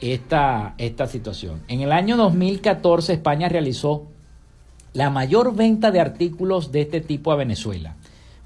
[0.00, 1.62] esta, esta situación.
[1.68, 4.06] En el año 2014 España realizó
[4.92, 7.96] la mayor venta de artículos de este tipo a Venezuela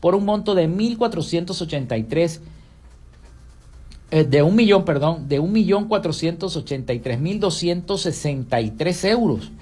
[0.00, 2.40] por un monto de 1.483
[4.10, 8.60] eh, de un millón, perdón, de un millón cuatrocientos ochenta y tres mil doscientos sesenta
[8.60, 9.52] y tres euros.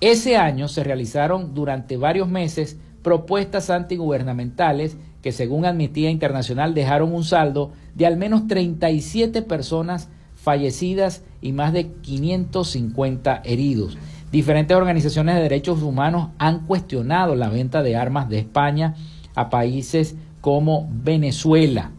[0.00, 7.24] Ese año se realizaron durante varios meses propuestas antigubernamentales que según Amnistía Internacional dejaron un
[7.24, 13.96] saldo de al menos 37 personas fallecidas y más de 550 heridos.
[14.32, 18.96] Diferentes organizaciones de derechos humanos han cuestionado la venta de armas de España
[19.34, 21.92] a países como Venezuela.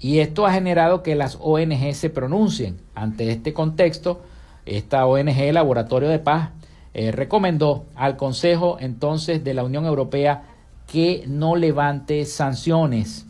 [0.00, 2.78] Y esto ha generado que las ONG se pronuncien.
[2.94, 4.22] Ante este contexto,
[4.64, 6.50] esta ONG, Laboratorio de Paz,
[6.94, 10.42] eh, recomendó al Consejo entonces de la Unión Europea
[10.90, 13.26] que no levante sanciones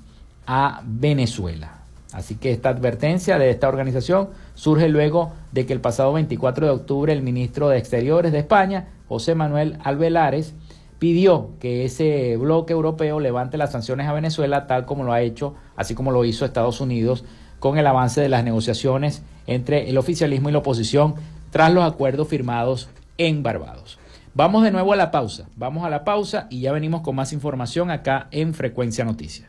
[0.46, 1.80] a Venezuela.
[2.12, 6.72] Así que esta advertencia de esta organización surge luego de que el pasado 24 de
[6.72, 10.54] octubre el ministro de Exteriores de España, José Manuel Albelares,
[11.00, 15.54] pidió que ese bloque europeo levante las sanciones a Venezuela tal como lo ha hecho,
[15.74, 17.24] así como lo hizo Estados Unidos
[17.58, 21.14] con el avance de las negociaciones entre el oficialismo y la oposición
[21.50, 23.98] tras los acuerdos firmados en Barbados.
[24.34, 27.32] Vamos de nuevo a la pausa, vamos a la pausa y ya venimos con más
[27.32, 29.48] información acá en Frecuencia Noticias.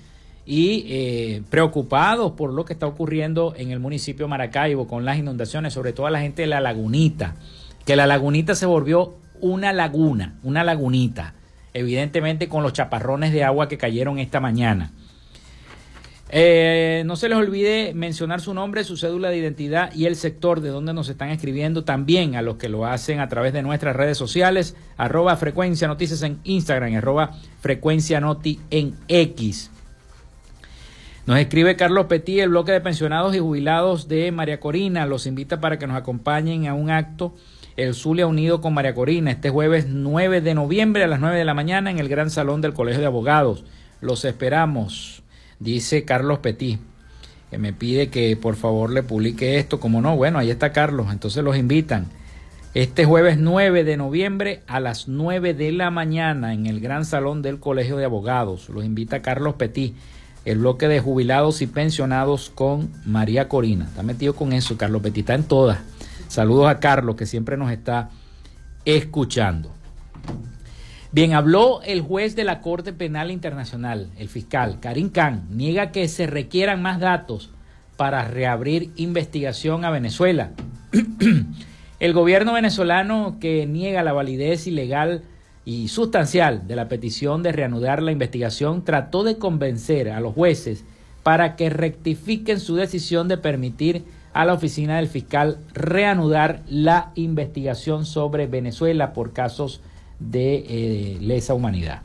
[0.44, 5.72] y eh, preocupados por lo que está ocurriendo en el municipio Maracaibo con las inundaciones,
[5.72, 7.36] sobre todo a la gente de la lagunita,
[7.86, 11.32] que la lagunita se volvió una laguna, una lagunita,
[11.72, 14.92] evidentemente con los chaparrones de agua que cayeron esta mañana.
[16.30, 20.60] Eh, no se les olvide mencionar su nombre, su cédula de identidad y el sector
[20.60, 21.84] de donde nos están escribiendo.
[21.84, 26.22] También a los que lo hacen a través de nuestras redes sociales, arroba frecuencia noticias
[26.22, 29.70] en Instagram, arroba frecuencia noti en X.
[31.24, 35.04] Nos escribe Carlos Petit, el bloque de pensionados y jubilados de María Corina.
[35.04, 37.34] Los invita para que nos acompañen a un acto,
[37.76, 41.44] el Zulia Unido con María Corina, este jueves 9 de noviembre a las 9 de
[41.44, 43.64] la mañana en el Gran Salón del Colegio de Abogados.
[44.00, 45.22] Los esperamos.
[45.60, 46.78] Dice Carlos Petit,
[47.50, 49.80] que me pide que por favor le publique esto.
[49.80, 52.06] Como no, bueno, ahí está Carlos, entonces los invitan.
[52.74, 57.42] Este jueves 9 de noviembre a las 9 de la mañana en el Gran Salón
[57.42, 58.68] del Colegio de Abogados.
[58.68, 59.96] Los invita Carlos Petit,
[60.44, 63.86] el bloque de jubilados y pensionados con María Corina.
[63.86, 65.78] Está metido con eso, Carlos Petit, está en todas.
[66.28, 68.10] Saludos a Carlos que siempre nos está
[68.84, 69.72] escuchando.
[71.10, 76.06] Bien, habló el juez de la Corte Penal Internacional, el fiscal Karim Khan, niega que
[76.06, 77.50] se requieran más datos
[77.96, 80.50] para reabrir investigación a Venezuela.
[82.00, 85.22] el gobierno venezolano que niega la validez ilegal
[85.64, 90.84] y sustancial de la petición de reanudar la investigación trató de convencer a los jueces
[91.22, 94.04] para que rectifiquen su decisión de permitir
[94.34, 99.80] a la oficina del fiscal reanudar la investigación sobre Venezuela por casos
[100.18, 102.02] de eh, lesa humanidad.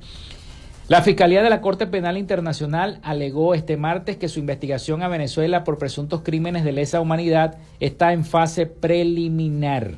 [0.90, 5.64] La Fiscalía de la Corte Penal Internacional alegó este martes que su investigación a Venezuela
[5.64, 9.96] por presuntos crímenes de lesa humanidad está en fase preliminar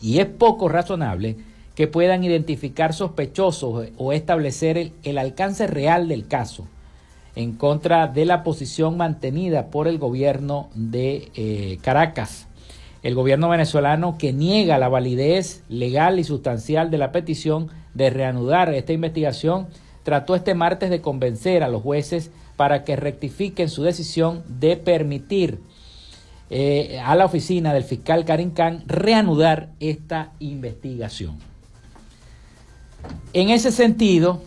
[0.00, 1.36] y es poco razonable
[1.76, 6.66] que puedan identificar sospechosos o establecer el, alcance real del caso
[7.36, 12.48] en contra de la posición mantenida por el gobierno de eh, Caracas
[13.02, 18.72] El gobierno venezolano que niega la validez legal y sustancial de la petición de reanudar
[18.74, 19.66] esta investigación
[20.04, 25.60] trató este martes de convencer a los jueces para que rectifiquen su decisión de permitir
[26.50, 31.38] eh, a la oficina del fiscal Karim Khan reanudar esta investigación.
[33.32, 34.42] En ese sentido,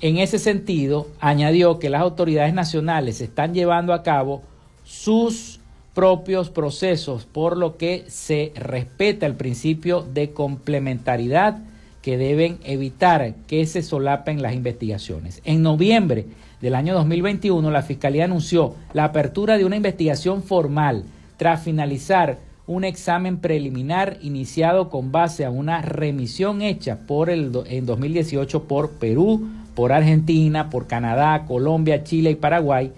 [0.00, 4.42] en ese sentido, añadió que las autoridades nacionales están llevando a cabo
[4.84, 5.51] sus
[5.94, 11.58] propios procesos, por lo que se respeta el principio de complementariedad
[12.00, 15.40] que deben evitar que se solapen las investigaciones.
[15.44, 16.26] En noviembre
[16.60, 21.04] del año 2021, la Fiscalía anunció la apertura de una investigación formal
[21.36, 27.86] tras finalizar un examen preliminar iniciado con base a una remisión hecha por el, en
[27.86, 32.92] 2018 por Perú, por Argentina, por Canadá, Colombia, Chile y Paraguay,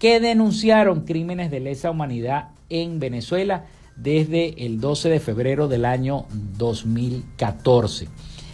[0.00, 6.24] que denunciaron crímenes de lesa humanidad en Venezuela desde el 12 de febrero del año
[6.56, 8.08] 2014.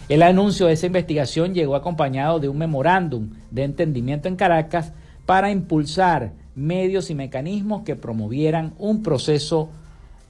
[0.09, 4.91] El anuncio de esa investigación llegó acompañado de un memorándum de entendimiento en Caracas
[5.25, 9.69] para impulsar medios y mecanismos que promovieran un proceso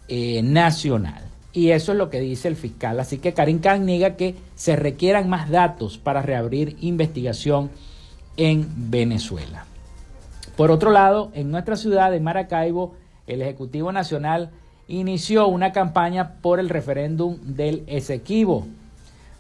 [0.07, 1.23] eh, nacional.
[1.51, 2.99] Y eso es lo que dice el fiscal.
[2.99, 7.71] Así que Karim Khan niega que se requieran más datos para reabrir investigación
[8.35, 9.65] en Venezuela.
[10.57, 12.95] Por otro lado, en nuestra ciudad de Maracaibo,
[13.27, 14.49] el Ejecutivo Nacional
[14.89, 18.65] inició una campaña por el referéndum del Esequibo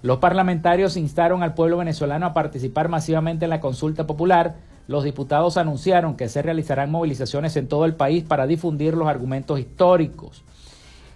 [0.03, 4.55] los parlamentarios instaron al pueblo venezolano a participar masivamente en la consulta popular.
[4.87, 9.59] Los diputados anunciaron que se realizarán movilizaciones en todo el país para difundir los argumentos
[9.59, 10.43] históricos.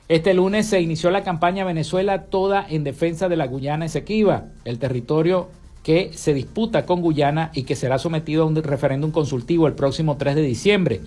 [0.10, 4.80] Este lunes se inició la campaña Venezuela toda en defensa de la Guyana Esequiba, el
[4.80, 5.48] territorio
[5.84, 10.18] que se disputa con Guyana y que será sometido a un referéndum consultivo el próximo
[10.18, 11.02] 3 de diciembre.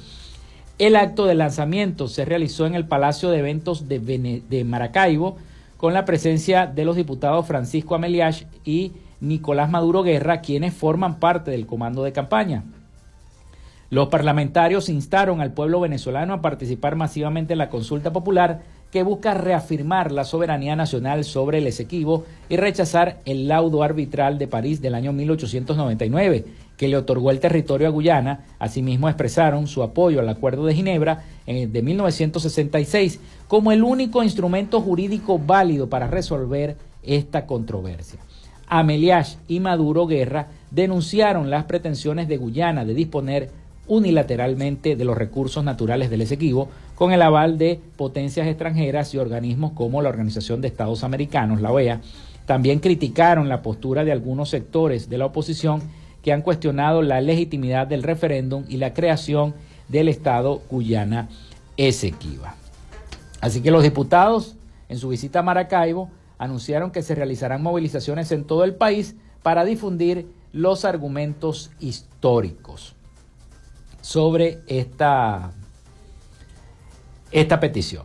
[0.78, 5.36] El acto de lanzamiento se realizó en el Palacio de Eventos de, Maracaibo,
[5.76, 11.52] con la presencia de los diputados Francisco Ameliach y Nicolás Maduro Guerra, quienes forman parte
[11.52, 12.64] del comando de campaña.
[13.90, 18.62] Los parlamentarios instaron al pueblo venezolano a participar masivamente en la consulta popular
[18.94, 24.46] que busca reafirmar la soberanía nacional sobre el Esequibo y rechazar el laudo arbitral de
[24.46, 26.44] París del año 1899,
[26.76, 28.44] que le otorgó el territorio a Guyana.
[28.60, 33.18] Asimismo expresaron su apoyo al Acuerdo de Ginebra de 1966
[33.48, 38.20] como el único instrumento jurídico válido para resolver esta controversia.
[38.68, 43.50] Ameliash y Maduro Guerra denunciaron las pretensiones de Guyana de disponer
[43.88, 49.72] unilateralmente de los recursos naturales del Esequibo con el aval de potencias extranjeras y organismos
[49.72, 52.00] como la Organización de Estados Americanos, la OEA.
[52.46, 55.82] También criticaron la postura de algunos sectores de la oposición
[56.22, 59.54] que han cuestionado la legitimidad del referéndum y la creación
[59.88, 61.28] del Estado Guyana
[61.76, 62.54] Esequiba.
[63.40, 64.56] Así que los diputados,
[64.88, 69.64] en su visita a Maracaibo, anunciaron que se realizarán movilizaciones en todo el país para
[69.64, 72.94] difundir los argumentos históricos
[74.00, 75.52] sobre esta,
[77.34, 78.04] esta petición.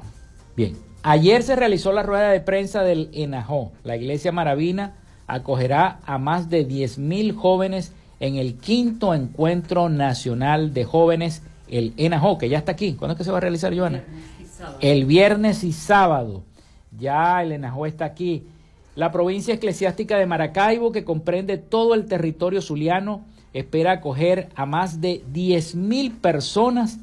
[0.58, 3.72] Bien, ayer se realizó la rueda de prensa del ENAJO.
[3.84, 4.96] La Iglesia Maravina
[5.28, 12.40] acogerá a más de 10.000 jóvenes en el quinto encuentro nacional de jóvenes, el ENAJO,
[12.40, 12.94] que ya está aquí.
[12.96, 14.04] ¿Cuándo es que se va a realizar, Joana?
[14.82, 16.44] El viernes y sábado.
[16.98, 18.48] Ya el ENAJO está aquí.
[18.96, 23.22] La provincia eclesiástica de Maracaibo, que comprende todo el territorio zuliano,
[23.54, 26.98] espera acoger a más de 10.000 personas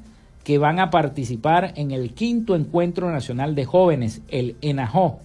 [0.47, 5.19] que van a participar en el quinto encuentro nacional de jóvenes, el ENAJO.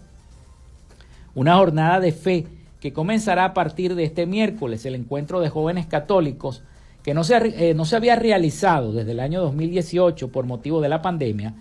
[1.35, 2.47] Una jornada de fe
[2.79, 6.63] que comenzará a partir de este miércoles, el encuentro de jóvenes católicos,
[7.03, 10.89] que no se, eh, no se había realizado desde el año 2018 por motivo de
[10.89, 11.53] la pandemia,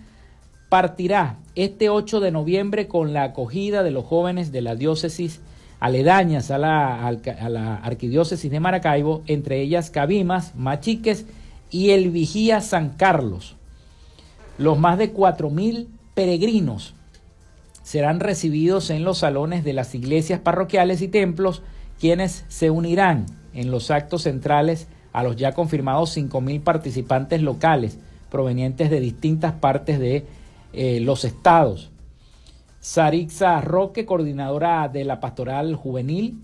[0.71, 5.43] partirá este 8 de noviembre con la acogida de los jóvenes de la diócesis
[5.81, 11.27] aledañas a la, a la arquidiócesis de Maracaibo, entre ellas Cabimas, Machiques
[11.71, 13.57] y el Vigía San Carlos.
[14.59, 16.95] Los más de 4.000 peregrinos
[17.83, 21.63] serán recibidos en los salones de las iglesias parroquiales y templos,
[21.99, 27.99] quienes se unirán en los actos centrales a los ya confirmados 5.000 participantes locales
[28.31, 30.25] provenientes de distintas partes de
[30.73, 31.91] eh, los estados.
[32.81, 36.41] Sarixa Roque, coordinadora de la Pastoral Juvenil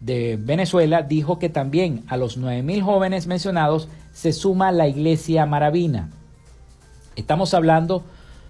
[0.00, 3.88] de Venezuela, dijo que también a los 9.000 jóvenes mencionados
[4.18, 6.10] se suma la Iglesia Maravina.
[7.14, 8.02] Estamos hablando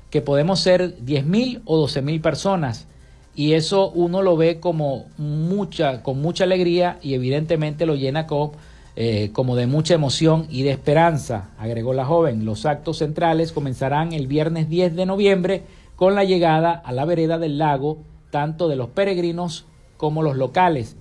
[0.08, 2.86] que podemos ser 10.000 o 12.000 personas
[3.34, 8.26] y eso uno lo ve como mucha, con mucha alegría y evidentemente lo llena
[8.96, 12.46] eh, como de mucha emoción y de esperanza, agregó la joven.
[12.46, 15.64] Los actos centrales comenzarán el viernes 10 de noviembre
[15.96, 17.98] con la llegada a la vereda del lago
[18.30, 19.66] tanto de los peregrinos
[19.98, 20.96] como los locales,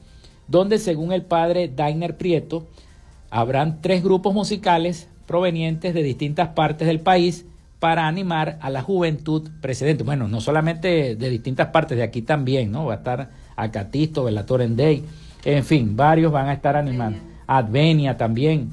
[0.49, 2.68] donde según el padre Dainer Prieto,
[3.30, 7.45] habrán tres grupos musicales provenientes de distintas partes del país
[7.80, 10.03] para animar a la juventud precedente.
[10.03, 12.86] Bueno, no solamente de distintas partes, de aquí también, ¿no?
[12.86, 15.03] Va a estar Acatisto, Velator Day,
[15.43, 17.19] en fin, varios van a estar animando.
[17.45, 18.71] Advenia también.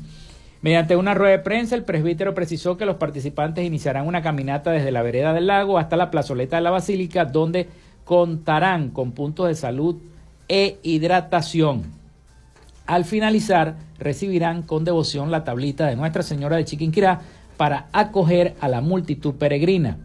[0.63, 4.91] Mediante una rueda de prensa, el presbítero precisó que los participantes iniciarán una caminata desde
[4.91, 7.69] la vereda del lago hasta la plazoleta de la Basílica, donde
[8.05, 9.97] contarán con puntos de salud
[10.49, 12.04] e hidratación.
[12.87, 17.21] Al finalizar, recibirán con devoción la tablita de Nuestra Señora de Chiquinquirá
[17.57, 19.99] para acoger a la multitud peregrina.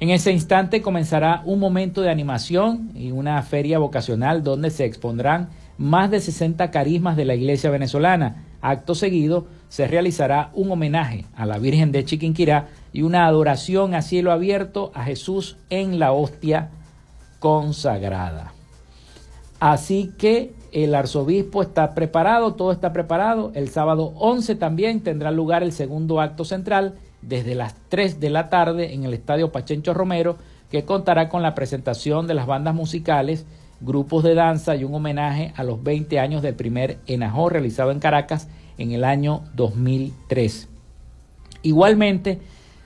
[0.00, 5.50] En ese instante comenzará un momento de animación y una feria vocacional donde se expondrán
[5.76, 8.44] más de 60 carismas de la iglesia venezolana.
[8.62, 14.00] Acto seguido se realizará un homenaje a la Virgen de Chiquinquirá y una adoración a
[14.00, 16.70] cielo abierto a Jesús en la hostia
[17.38, 18.54] consagrada.
[19.60, 23.52] Así que el arzobispo está preparado, todo está preparado.
[23.54, 28.50] El sábado 11 también tendrá lugar el segundo acto central desde las 3 de la
[28.50, 30.36] tarde en el Estadio Pachencho Romero,
[30.72, 33.46] que contará con la presentación de las bandas musicales,
[33.80, 38.00] grupos de danza y un homenaje a los 20 años del primer Enajó realizado en
[38.00, 40.68] Caracas en el año 2003.
[41.62, 42.40] Igualmente,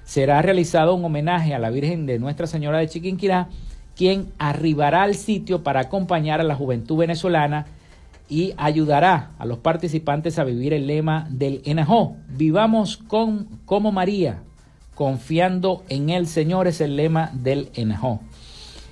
[0.04, 3.48] será realizado un homenaje a la Virgen de Nuestra Señora de Chiquinquirá,
[3.96, 7.64] quien arribará al sitio para acompañar a la juventud venezolana
[8.28, 12.16] y ayudará a los participantes a vivir el lema del Enajó.
[12.28, 14.42] Vivamos con, como María,
[14.94, 18.20] confiando en el Señor es el lema del Enajó.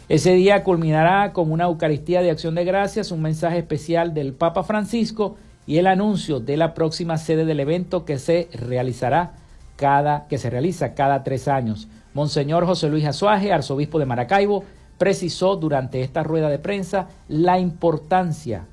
[0.09, 4.62] Ese día culminará con una Eucaristía de Acción de Gracias, un mensaje especial del Papa
[4.62, 9.32] Francisco y el anuncio de la próxima sede del evento que se realizará
[9.74, 11.89] cada, que se realiza cada tres años.
[12.14, 14.64] Monseñor José Luis Azuaje, arzobispo de Maracaibo,
[14.97, 18.64] precisó durante esta rueda de prensa la importancia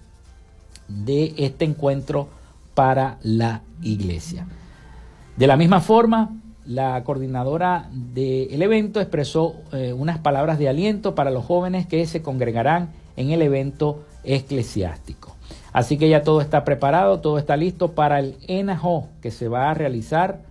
[0.88, 2.30] de este encuentro
[2.74, 4.48] para la iglesia.
[5.38, 6.32] De la misma forma,
[6.66, 12.22] la coordinadora del evento expresó eh, unas palabras de aliento para los jóvenes que se
[12.22, 15.36] congregarán en el evento eclesiástico.
[15.72, 19.72] Así que ya todo está preparado, todo está listo para el ENAJO que se va
[19.72, 20.42] a realizar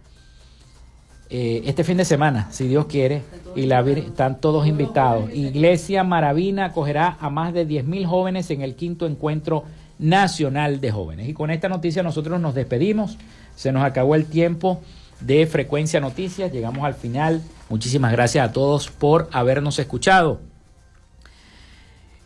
[1.30, 3.22] eh, este fin de semana, si Dios quiere,
[3.56, 5.32] y la están todos invitados.
[5.32, 9.64] Iglesia Maravina acogerá a más de 10.000 jóvenes en el quinto encuentro
[10.02, 11.28] nacional de jóvenes.
[11.28, 13.16] Y con esta noticia nosotros nos despedimos.
[13.54, 14.82] Se nos acabó el tiempo
[15.20, 16.52] de Frecuencia Noticias.
[16.52, 17.40] Llegamos al final.
[17.70, 20.40] Muchísimas gracias a todos por habernos escuchado.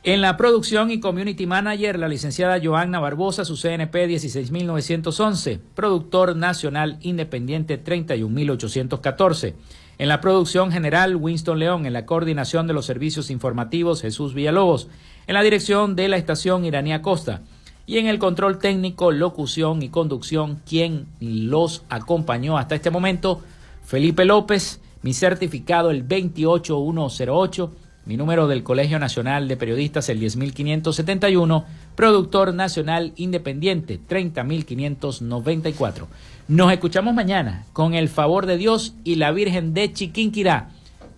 [0.03, 6.97] En la producción y community manager, la licenciada Joanna Barbosa, su CNP 16911, productor nacional
[7.01, 9.57] independiente 31814.
[9.99, 11.87] En la producción general, Winston León.
[11.87, 14.89] En la coordinación de los servicios informativos, Jesús Villalobos.
[15.27, 17.43] En la dirección de la estación, Iranía Costa.
[17.87, 23.41] Y en el control técnico, locución y conducción, quien los acompañó hasta este momento,
[23.84, 27.72] Felipe López, mi certificado el 28108
[28.07, 31.64] mi número del Colegio Nacional de Periodistas, el 10571.
[31.97, 36.07] Productor Nacional Independiente, 30594.
[36.47, 40.68] Nos escuchamos mañana con el favor de Dios y la Virgen de Chiquinquirá.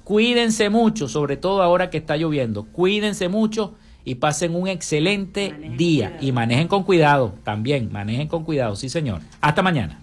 [0.02, 2.64] Cuídense mucho, sobre todo ahora que está lloviendo.
[2.64, 3.74] Cuídense mucho
[4.04, 6.16] y pasen un excelente día.
[6.20, 7.90] Y manejen con cuidado también.
[7.92, 9.20] Manejen con cuidado, sí señor.
[9.40, 10.00] Hasta mañana.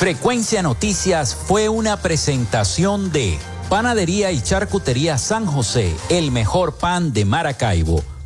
[0.00, 3.36] Frecuencia Noticias fue una presentación de
[3.68, 8.02] Panadería y Charcutería San José, el mejor pan de Maracaibo.